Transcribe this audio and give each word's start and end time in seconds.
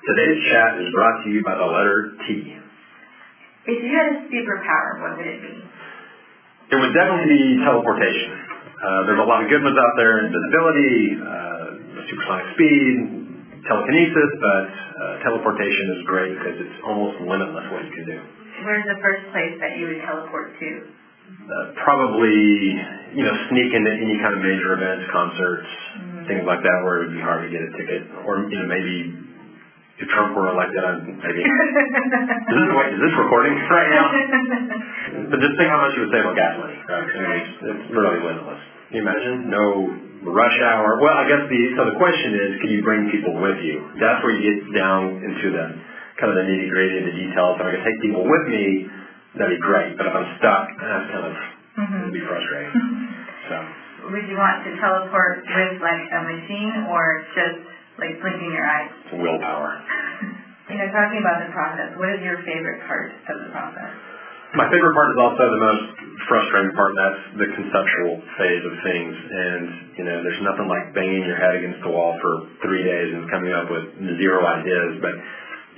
Today's 0.00 0.40
chat 0.48 0.80
is 0.80 0.88
brought 0.96 1.20
to 1.24 1.28
you 1.28 1.44
by 1.44 1.60
the 1.60 1.68
letter 1.68 2.16
T. 2.24 2.56
If 3.68 3.78
you 3.84 3.92
had 3.92 4.16
a 4.16 4.32
superpower, 4.32 4.90
what 5.04 5.20
would 5.20 5.28
it 5.28 5.44
be? 5.44 5.60
It 5.60 6.76
would 6.80 6.94
definitely 6.96 7.28
be 7.28 7.60
teleportation. 7.60 8.32
Uh, 8.80 9.04
there's 9.04 9.20
a 9.20 9.28
lot 9.28 9.44
of 9.44 9.52
good 9.52 9.60
ones 9.60 9.76
out 9.76 9.94
there, 10.00 10.24
invisibility, 10.24 11.20
uh, 11.20 12.08
supersonic 12.08 12.46
speed, 12.56 12.96
telekinesis, 13.68 14.30
but 14.40 14.64
uh, 14.72 15.04
teleportation 15.20 15.84
is 15.92 16.00
great 16.08 16.32
because 16.32 16.56
it's 16.64 16.78
almost 16.80 17.20
limitless 17.20 17.68
what 17.68 17.84
you 17.84 17.92
can 17.92 18.06
do. 18.08 18.18
Where's 18.64 18.88
the 18.88 18.96
first 19.04 19.28
place 19.36 19.52
that 19.60 19.76
you 19.76 19.84
would 19.84 20.00
teleport 20.00 20.56
to? 20.56 20.70
Uh, 21.44 21.76
probably, 21.84 22.40
you 23.12 23.20
know, 23.20 23.36
sneak 23.52 23.68
into 23.68 23.92
any 23.92 24.16
kind 24.16 24.32
of 24.32 24.40
major 24.40 24.80
events, 24.80 25.12
concerts, 25.12 25.68
mm-hmm. 25.68 26.24
things 26.24 26.44
like 26.48 26.64
that, 26.64 26.78
where 26.88 27.04
it 27.04 27.12
would 27.12 27.16
be 27.20 27.22
hard 27.22 27.44
to 27.44 27.52
get 27.52 27.60
a 27.60 27.70
ticket, 27.76 28.08
or 28.24 28.48
you 28.48 28.56
know, 28.56 28.64
maybe 28.64 29.29
if 30.00 30.08
Trump 30.08 30.32
were 30.32 30.48
elected, 30.48 30.80
I'd 30.80 31.04
maybe. 31.04 31.44
is 31.44 32.56
this 32.56 32.70
wait, 32.72 32.90
is 32.96 33.00
this 33.04 33.14
recording 33.20 33.52
right 33.68 33.90
now? 33.92 34.06
but 35.28 35.38
just 35.44 35.54
think 35.60 35.68
how 35.68 35.84
much 35.84 35.92
you 35.92 36.08
would 36.08 36.12
save 36.16 36.24
on 36.24 36.32
gas 36.32 36.56
money, 36.56 36.78
right? 36.88 37.04
I 37.04 37.18
mean, 37.20 37.32
it's, 37.36 37.52
it's 37.60 37.86
really 37.92 38.20
limitless. 38.24 38.64
Can 38.88 38.94
you 38.96 39.02
imagine? 39.04 39.52
No 39.52 39.64
rush 40.32 40.58
hour. 40.64 41.04
Well, 41.04 41.12
I 41.12 41.28
guess 41.28 41.44
the 41.52 41.60
so 41.76 41.84
the 41.92 41.96
question 42.00 42.32
is, 42.32 42.50
can 42.64 42.70
you 42.72 42.80
bring 42.80 43.12
people 43.12 43.36
with 43.36 43.60
you? 43.60 43.76
That's 44.00 44.24
where 44.24 44.32
you 44.32 44.40
get 44.40 44.58
down 44.72 45.20
into 45.20 45.52
the 45.52 45.66
kind 46.16 46.32
of 46.32 46.36
the 46.36 46.44
nitty 46.48 46.68
gritty, 46.72 46.96
and 47.00 47.06
the 47.08 47.16
details. 47.16 47.60
If 47.60 47.64
I 47.64 47.70
can 47.76 47.84
take 47.84 47.98
people 48.00 48.24
with 48.24 48.44
me, 48.48 48.88
that'd 49.36 49.52
be 49.52 49.60
great. 49.60 50.00
But 50.00 50.08
if 50.08 50.14
I'm 50.16 50.28
stuck, 50.40 50.64
that's 50.80 51.06
kind 51.12 51.26
of 51.28 51.34
mm-hmm. 51.36 52.00
it'd 52.08 52.16
be 52.16 52.24
frustrating. 52.24 52.72
So. 53.50 53.58
Would 54.14 54.30
you 54.30 54.38
want 54.38 54.62
to 54.62 54.70
teleport 54.78 55.42
with 55.42 55.74
like 55.82 56.06
a 56.06 56.20
machine 56.22 56.86
or 56.86 57.02
just 57.34 57.66
like 58.00 58.16
blinking 58.24 58.52
your 58.52 58.66
eyes. 58.66 58.90
Willpower. 59.14 59.70
you 60.72 60.76
know, 60.80 60.88
talking 60.90 61.20
about 61.20 61.44
the 61.44 61.50
process, 61.52 61.92
what 62.00 62.10
is 62.16 62.20
your 62.24 62.40
favorite 62.42 62.80
part 62.88 63.12
of 63.28 63.36
the 63.44 63.48
process? 63.52 63.92
My 64.50 64.66
favorite 64.66 64.94
part 64.98 65.14
is 65.14 65.18
also 65.22 65.44
the 65.46 65.62
most 65.62 65.84
frustrating 66.26 66.74
part. 66.74 66.90
That's 66.98 67.22
the 67.38 67.48
conceptual 67.54 68.18
phase 68.34 68.64
of 68.66 68.74
things. 68.82 69.14
And, 69.14 69.62
you 69.94 70.04
know, 70.10 70.16
there's 70.26 70.42
nothing 70.42 70.66
like 70.66 70.90
banging 70.90 71.22
your 71.22 71.38
head 71.38 71.54
against 71.62 71.78
the 71.86 71.92
wall 71.94 72.18
for 72.18 72.50
three 72.66 72.82
days 72.82 73.14
and 73.14 73.30
coming 73.30 73.54
up 73.54 73.70
with 73.70 73.94
zero 74.18 74.42
ideas. 74.42 74.98
But, 74.98 75.14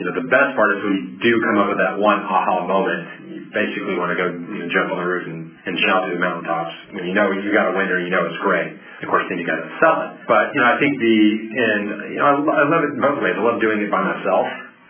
you 0.00 0.08
know, 0.08 0.14
the 0.16 0.28
best 0.32 0.56
part 0.56 0.68
is 0.72 0.78
when 0.80 0.94
you 0.96 1.04
do 1.20 1.32
come 1.44 1.56
up 1.60 1.68
with 1.68 1.80
that 1.80 2.00
one 2.00 2.24
aha 2.24 2.64
moment, 2.64 3.02
you 3.28 3.40
basically 3.52 3.94
want 4.00 4.08
to 4.12 4.16
go 4.16 4.26
you 4.32 4.60
know, 4.64 4.68
jump 4.72 4.88
on 4.88 4.98
the 4.98 5.08
roof 5.08 5.28
and, 5.28 5.52
and 5.52 5.72
shout 5.84 6.08
to 6.08 6.16
the 6.16 6.22
mountaintops. 6.22 6.72
When 6.96 7.04
you 7.04 7.12
know 7.12 7.28
you 7.28 7.52
got 7.52 7.70
a 7.70 7.74
winner, 7.76 8.00
you 8.00 8.08
know 8.08 8.24
it's 8.24 8.40
great. 8.40 8.72
Of 8.72 9.08
course, 9.12 9.28
then 9.28 9.36
you 9.36 9.44
got 9.44 9.60
to 9.60 9.68
sell 9.84 9.96
it. 10.08 10.10
But 10.24 10.56
you 10.56 10.64
know, 10.64 10.68
I 10.72 10.76
think 10.80 10.96
the 10.96 11.16
and 11.52 11.82
you 12.16 12.18
know, 12.18 12.26
I, 12.26 12.34
I 12.40 12.64
love 12.72 12.82
it 12.88 12.92
both 12.96 13.20
ways. 13.20 13.36
I 13.36 13.42
love 13.44 13.60
doing 13.60 13.84
it 13.84 13.90
by 13.92 14.00
myself. 14.00 14.46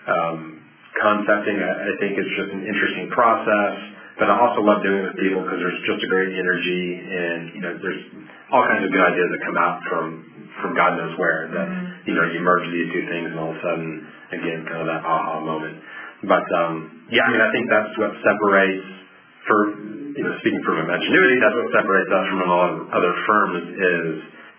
Um, 0.06 0.38
concepting, 0.94 1.58
I, 1.58 1.72
I 1.90 1.92
think, 1.98 2.14
is 2.14 2.28
just 2.38 2.50
an 2.54 2.62
interesting 2.62 3.10
process. 3.10 3.74
But 4.20 4.28
I 4.28 4.38
also 4.38 4.60
love 4.62 4.84
doing 4.84 5.02
it 5.02 5.06
with 5.08 5.18
people 5.18 5.40
because 5.42 5.58
there's 5.58 5.82
just 5.88 5.98
a 6.04 6.08
great 6.12 6.30
energy, 6.36 6.84
and 7.00 7.40
you 7.56 7.62
know, 7.64 7.74
there's 7.80 8.02
all 8.52 8.62
kinds 8.68 8.84
of 8.84 8.92
good 8.92 9.02
ideas 9.02 9.28
that 9.34 9.40
come 9.42 9.58
out 9.58 9.80
from 9.88 10.06
from 10.60 10.76
God 10.76 11.00
knows 11.00 11.16
where. 11.16 11.48
That 11.48 11.66
mm-hmm. 11.66 12.06
you 12.06 12.14
know, 12.14 12.24
you 12.28 12.40
merge 12.44 12.68
these 12.68 12.92
two 12.92 13.04
things, 13.08 13.32
and 13.32 13.40
all 13.40 13.50
of 13.50 13.56
a 13.56 13.62
sudden, 13.64 13.88
again, 14.32 14.64
kind 14.66 14.80
of 14.82 14.88
that 14.88 15.04
aha 15.04 15.40
moment. 15.40 15.76
But 16.24 16.46
um, 16.56 17.06
yeah, 17.12 17.26
I 17.26 17.28
mean, 17.32 17.42
I 17.42 17.50
think 17.52 17.66
that's 17.68 17.94
what 17.98 18.12
separates 18.24 18.88
for 19.46 19.58
you 20.12 20.24
know, 20.24 20.34
speaking 20.44 20.60
from 20.64 20.76
Imaginuity, 20.84 21.40
that's 21.40 21.56
what 21.56 21.68
separates 21.72 22.10
us 22.12 22.26
from 22.28 22.40
a 22.44 22.48
lot 22.48 22.68
of 22.68 22.78
other 22.92 23.14
firms 23.24 23.64
is 23.72 24.08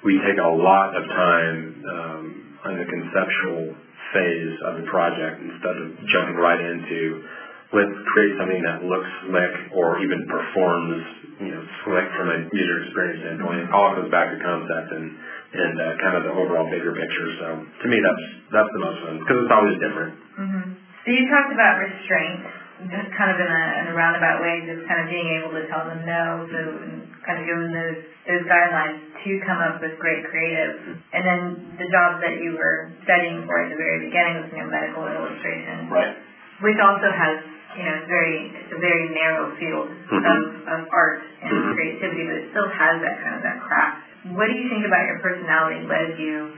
we 0.03 0.17
take 0.25 0.41
a 0.41 0.49
lot 0.49 0.97
of 0.97 1.03
time 1.05 1.57
um, 1.85 2.23
on 2.65 2.71
the 2.81 2.87
conceptual 2.89 3.77
phase 4.13 4.55
of 4.65 4.81
the 4.81 4.85
project 4.89 5.41
instead 5.45 5.75
of 5.77 5.87
jumping 6.09 6.37
right 6.41 6.59
into 6.59 7.21
let's 7.73 7.97
create 8.13 8.33
something 8.37 8.61
that 8.61 8.85
looks 8.85 9.09
slick 9.27 9.53
or 9.73 9.99
even 10.05 10.23
performs 10.29 11.01
you 11.41 11.51
know 11.51 11.63
slick 11.83 12.07
from 12.13 12.29
a 12.29 12.37
user 12.53 12.77
experience 12.85 13.19
standpoint. 13.25 13.65
It 13.65 13.71
all 13.73 13.97
goes 13.97 14.09
back 14.13 14.29
to 14.31 14.37
concept 14.37 14.89
and 14.93 15.05
and 15.53 15.73
uh, 15.77 15.93
kind 16.01 16.15
of 16.17 16.23
the 16.29 16.33
overall 16.33 16.69
bigger 16.69 16.93
picture. 16.93 17.27
So 17.41 17.47
to 17.65 17.85
me, 17.89 17.97
that's 17.99 18.25
that's 18.53 18.71
the 18.71 18.81
most 18.81 18.97
fun 19.03 19.13
because 19.19 19.37
it's 19.43 19.53
always 19.53 19.77
different. 19.81 20.13
Mm-hmm. 20.37 20.65
So 21.03 21.07
you 21.11 21.23
talked 21.27 21.51
about 21.51 21.83
restraint 21.83 22.63
just 22.89 23.09
kind 23.15 23.31
of 23.31 23.37
in 23.39 23.47
a, 23.47 23.63
in 23.79 23.85
a 23.91 23.95
roundabout 23.95 24.43
way, 24.43 24.65
just 24.65 24.83
kind 24.89 25.05
of 25.05 25.07
being 25.07 25.29
able 25.39 25.55
to 25.55 25.63
tell 25.71 25.85
them 25.87 26.03
no, 26.03 26.43
so 26.51 26.59
and 26.83 27.07
kind 27.23 27.39
of 27.39 27.45
giving 27.47 27.71
those 27.71 27.99
those 28.27 28.43
guidelines 28.47 28.99
to 29.23 29.29
come 29.47 29.59
up 29.61 29.79
with 29.79 29.95
great 29.99 30.25
creative. 30.27 30.99
And 31.13 31.21
then 31.23 31.39
the 31.79 31.87
job 31.91 32.19
that 32.19 32.41
you 32.41 32.57
were 32.57 32.91
studying 33.07 33.45
for 33.47 33.61
at 33.63 33.71
the 33.71 33.79
very 33.79 34.09
beginning 34.09 34.43
was 34.43 34.49
you 34.51 34.59
know 34.63 34.69
medical 34.71 35.05
illustration, 35.05 35.87
right. 35.91 36.17
which 36.65 36.79
also 36.81 37.07
has 37.07 37.52
you 37.77 37.83
know 37.83 37.93
it's 38.01 38.09
very 38.09 38.53
it's 38.53 38.73
a 38.73 38.81
very 38.81 39.09
narrow 39.13 39.53
field 39.57 39.89
mm-hmm. 39.89 40.17
of, 40.17 40.41
of 40.67 40.79
art 40.93 41.21
and 41.41 41.51
mm-hmm. 41.51 41.73
creativity, 41.73 42.23
but 42.29 42.35
it 42.41 42.45
still 42.53 42.69
has 42.69 43.01
that 43.01 43.15
kind 43.21 43.35
of 43.37 43.41
that 43.43 43.57
craft. 43.65 43.95
What 44.37 44.47
do 44.47 44.55
you 44.55 44.67
think 44.71 44.87
about 44.87 45.03
your 45.09 45.19
personality 45.19 45.83
led 45.83 46.15
you 46.17 46.55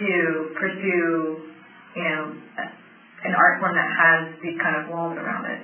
to 0.00 0.10
pursue 0.56 1.52
you 1.98 2.04
know 2.04 2.22
an 3.22 3.32
art 3.38 3.62
form 3.62 3.74
that 3.74 3.90
has 3.90 4.34
these 4.42 4.58
kind 4.58 4.82
of 4.82 4.90
walls 4.90 5.14
around 5.18 5.46
it? 5.50 5.62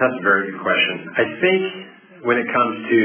That's 0.00 0.16
a 0.16 0.24
very 0.24 0.52
good 0.52 0.60
question. 0.60 1.12
I 1.12 1.24
think 1.42 1.62
when 2.24 2.38
it 2.38 2.48
comes 2.48 2.74
to 2.88 3.00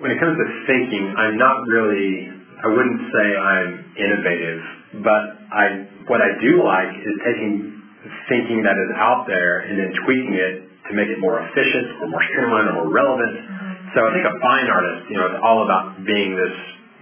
when 0.00 0.10
it 0.10 0.18
comes 0.18 0.34
to 0.38 0.46
thinking, 0.66 1.14
I'm 1.16 1.36
not 1.36 1.66
really 1.68 2.40
I 2.60 2.68
wouldn't 2.68 3.02
say 3.08 3.26
I'm 3.36 3.70
innovative, 3.96 4.60
but 5.00 5.22
I 5.48 5.64
what 6.06 6.20
I 6.20 6.36
do 6.40 6.60
like 6.60 6.92
is 6.92 7.14
taking 7.24 7.79
thinking 8.28 8.64
that 8.64 8.76
is 8.76 8.90
out 8.96 9.28
there 9.28 9.66
and 9.66 9.76
then 9.76 9.90
tweaking 10.04 10.34
it 10.34 10.54
to 10.88 10.92
make 10.96 11.08
it 11.08 11.20
more 11.20 11.40
efficient 11.44 12.00
or 12.00 12.08
more 12.08 12.24
streamlined 12.32 12.68
or 12.72 12.84
more 12.84 12.92
relevant. 12.92 13.34
Mm-hmm. 13.36 13.94
So 13.94 13.98
I 14.06 14.10
think 14.14 14.24
a 14.24 14.36
fine 14.40 14.68
artist, 14.70 15.10
you 15.10 15.16
know, 15.18 15.26
it's 15.34 15.42
all 15.42 15.64
about 15.66 16.00
being 16.06 16.34
this 16.38 16.56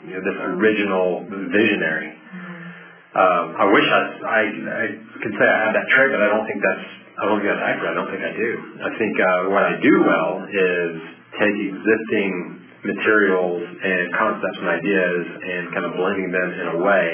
you 0.06 0.12
know, 0.14 0.22
this 0.25 0.38
original 0.56 1.26
visionary. 1.28 2.14
Um, 3.19 3.44
I 3.56 3.66
wish 3.72 3.87
I, 3.88 4.00
I, 4.22 4.41
I 4.47 4.84
could 5.19 5.34
say 5.34 5.47
I 5.47 5.58
have 5.66 5.75
that 5.75 5.88
trait, 5.91 6.12
but 6.12 6.22
I 6.22 6.28
don't 6.28 6.47
think 6.47 6.60
that's 6.62 6.87
I 7.19 7.26
don't 7.26 7.42
think 7.42 7.50
that's 7.50 7.66
accurate. 7.66 7.91
I 7.91 7.97
don't 7.98 8.10
think 8.14 8.22
I 8.22 8.34
do. 8.37 8.50
I 8.78 8.91
think 8.94 9.14
uh, 9.19 9.41
what 9.50 9.64
I 9.66 9.75
do 9.82 9.94
well 10.06 10.47
is 10.47 10.92
take 11.34 11.56
existing 11.66 12.31
materials 12.87 13.58
and 13.58 14.04
concepts 14.14 14.58
and 14.62 14.69
ideas 14.70 15.22
and 15.34 15.62
kind 15.75 15.84
of 15.91 15.98
blending 15.98 16.31
them 16.31 16.48
in 16.54 16.66
a 16.69 16.78
way 16.78 17.10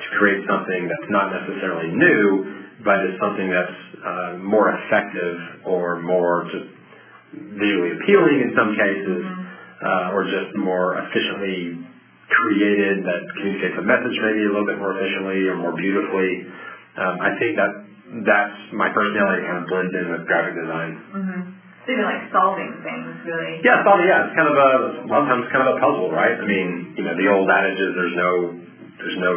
to 0.00 0.06
create 0.16 0.48
something 0.48 0.88
that's 0.88 1.10
not 1.12 1.28
necessarily 1.28 1.92
new, 1.92 2.63
but 2.84 3.00
is 3.08 3.16
something 3.18 3.48
that's 3.48 3.78
uh, 4.04 4.32
more 4.44 4.68
effective 4.70 5.64
or 5.64 6.00
more 6.04 6.46
just 6.52 6.68
visually 7.34 7.96
appealing 7.98 8.38
in 8.44 8.50
some 8.54 8.76
cases, 8.76 9.24
mm-hmm. 9.24 9.42
uh, 9.82 10.14
or 10.14 10.28
just 10.28 10.54
more 10.60 11.00
efficiently 11.00 11.80
created 12.28 13.04
that 13.04 13.20
communicates 13.36 13.76
a 13.80 13.84
message 13.84 14.16
maybe 14.20 14.44
a 14.44 14.52
little 14.52 14.68
bit 14.68 14.78
more 14.78 14.96
efficiently 14.96 15.44
or 15.48 15.56
more 15.56 15.74
beautifully. 15.76 16.46
Um, 16.96 17.16
I 17.20 17.30
think 17.40 17.56
that 17.58 17.72
that's 18.22 18.58
my 18.76 18.92
personality 18.94 19.42
kind 19.42 19.58
of 19.60 19.66
blends 19.66 19.92
in 19.92 20.04
with 20.12 20.22
graphic 20.28 20.54
design. 20.54 20.92
Mm-hmm. 21.10 21.40
So 21.84 21.92
even 21.92 22.04
like 22.04 22.32
solving 22.32 22.72
things, 22.80 23.12
really. 23.28 23.60
Yeah, 23.60 23.84
solving. 23.84 24.08
Yeah, 24.08 24.24
it's 24.24 24.36
kind 24.36 24.48
of 24.48 24.56
a 24.56 24.70
a 25.04 25.08
lot 25.08 25.24
of 25.24 25.28
times 25.28 25.44
kind 25.52 25.68
of 25.68 25.76
a 25.76 25.78
puzzle, 25.84 26.08
right? 26.08 26.32
I 26.32 26.46
mean, 26.48 26.96
you 26.96 27.04
know, 27.04 27.12
the 27.12 27.28
old 27.28 27.48
adage 27.50 27.76
is 27.76 27.92
there's 27.92 28.16
no 28.16 28.30
there's 28.96 29.18
no 29.20 29.32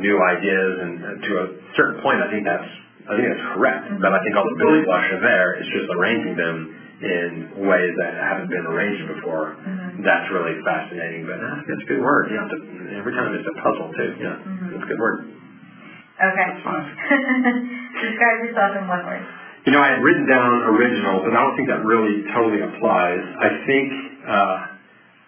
new 0.00 0.16
ideas, 0.18 0.72
and 0.82 0.92
to 1.22 1.30
a 1.38 1.46
certain 1.76 1.98
point, 2.02 2.22
I 2.22 2.28
think 2.30 2.44
that's 2.46 2.70
I 3.04 3.12
think 3.20 3.26
that's 3.28 3.46
correct. 3.52 3.84
Mm-hmm. 3.84 4.00
But 4.00 4.16
I 4.16 4.18
think 4.24 4.32
all 4.32 4.48
the 4.48 4.56
building 4.56 4.84
blocks 4.88 5.12
are 5.12 5.20
there. 5.20 5.60
It's 5.60 5.72
just 5.76 5.88
arranging 5.92 6.40
them 6.40 6.56
in 7.04 7.30
ways 7.68 7.92
that 8.00 8.16
haven't 8.16 8.48
been 8.48 8.64
arranged 8.64 9.04
before. 9.12 9.60
Mm-hmm. 9.60 10.00
That's 10.00 10.24
really 10.32 10.56
fascinating. 10.64 11.28
But 11.28 11.36
that's, 11.36 11.62
that's 11.68 11.84
a 11.84 11.88
good 11.90 12.00
word. 12.00 12.32
You 12.32 12.40
know, 12.40 12.48
to, 12.48 12.56
every 12.96 13.12
time 13.12 13.28
it's 13.36 13.44
a 13.44 13.56
puzzle 13.60 13.92
too. 13.92 14.10
Yeah, 14.16 14.40
mm-hmm. 14.40 14.72
that's 14.72 14.84
a 14.84 14.88
good 14.88 15.02
word. 15.02 15.18
Okay. 16.14 16.48
Describe 18.08 18.38
yourself 18.46 18.72
in 18.80 18.88
one 18.88 19.04
word. 19.04 19.24
You 19.68 19.72
know, 19.72 19.80
I 19.80 19.96
had 19.96 20.00
written 20.04 20.28
down 20.28 20.76
original, 20.76 21.24
but 21.24 21.32
I 21.32 21.40
don't 21.40 21.56
think 21.56 21.68
that 21.72 21.82
really 21.84 22.24
totally 22.36 22.60
applies. 22.60 23.20
I 23.20 23.48
think 23.64 23.88
uh, 24.28 24.56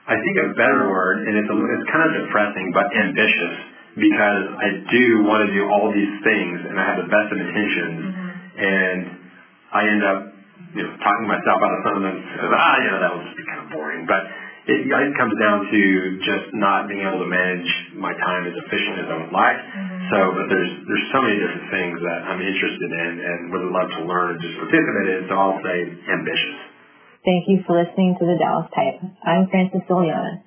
I 0.06 0.14
think 0.22 0.34
a 0.38 0.54
better 0.54 0.86
word, 0.86 1.26
and 1.26 1.34
it's 1.34 1.50
a, 1.50 1.56
it's 1.56 1.86
kind 1.90 2.04
of 2.06 2.10
depressing, 2.24 2.70
but 2.70 2.86
ambitious, 2.94 3.54
because 3.96 4.44
I 4.60 4.68
do 4.92 5.24
want 5.24 5.48
to 5.48 5.50
do 5.56 5.64
all 5.72 5.88
these 5.88 6.14
things, 6.20 6.56
and 6.68 6.76
I 6.76 6.84
have 6.84 7.00
the 7.00 7.08
best 7.08 7.28
of 7.32 7.38
intentions, 7.40 8.00
mm-hmm. 8.04 8.28
and 8.60 9.00
I 9.72 9.80
end 9.88 10.02
up 10.04 10.20
you 10.76 10.84
know, 10.84 10.92
talking 11.00 11.24
myself 11.24 11.58
out 11.64 11.72
of 11.72 11.80
some 11.88 11.96
of 12.00 12.04
them 12.04 12.16
because, 12.20 12.52
ah, 12.52 12.76
you 12.84 12.88
know, 12.92 13.00
that 13.00 13.10
would 13.16 13.24
just 13.24 13.38
be 13.40 13.46
kind 13.48 13.60
of 13.64 13.68
boring. 13.72 14.04
But 14.04 14.28
it, 14.66 14.84
it 14.84 15.14
comes 15.16 15.32
down 15.40 15.70
to 15.70 15.80
just 16.26 16.52
not 16.58 16.90
being 16.90 17.06
able 17.06 17.22
to 17.22 17.30
manage 17.30 17.70
my 17.96 18.12
time 18.18 18.44
as 18.44 18.54
efficiently 18.66 19.06
as 19.06 19.08
I 19.08 19.16
would 19.22 19.34
like. 19.34 19.56
Mm-hmm. 19.56 20.10
So, 20.12 20.18
but 20.36 20.46
there's 20.52 20.72
there's 20.84 21.06
so 21.14 21.20
many 21.22 21.38
different 21.38 21.66
things 21.72 21.96
that 22.02 22.18
I'm 22.28 22.42
interested 22.42 22.90
in 22.92 23.10
and 23.22 23.38
would 23.54 23.66
love 23.72 23.88
to 23.96 24.02
learn 24.04 24.36
and 24.36 24.40
just 24.42 24.58
participate 24.58 25.08
in. 25.08 25.20
So 25.30 25.34
I'll 25.38 25.60
say 25.62 25.78
ambitious. 26.12 26.58
Thank 27.24 27.50
you 27.50 27.62
for 27.66 27.74
listening 27.78 28.14
to 28.18 28.24
the 28.26 28.36
Dallas 28.38 28.70
Type. 28.70 29.02
I'm 29.24 29.50
Francis 29.50 29.82
Diliana. 29.90 30.46